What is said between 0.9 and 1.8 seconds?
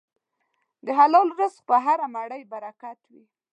حلال رزق په